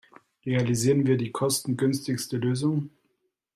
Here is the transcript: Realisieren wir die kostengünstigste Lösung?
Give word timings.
Realisieren 0.47 1.05
wir 1.05 1.15
die 1.15 1.29
kostengünstigste 1.31 2.37
Lösung? 2.37 2.89